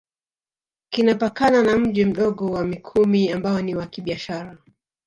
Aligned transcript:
Kinapakana 0.89 1.63
na 1.63 1.77
Mji 1.77 2.05
Mdogo 2.05 2.51
wa 2.51 2.63
Mikumi 2.65 3.31
ambao 3.31 3.61
ni 3.61 3.75
wa 3.75 3.87
kibiashara 3.87 4.57